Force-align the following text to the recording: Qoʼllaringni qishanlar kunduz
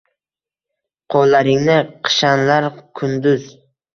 Qoʼllaringni 1.15 1.75
qishanlar 2.09 2.69
kunduz 3.01 3.45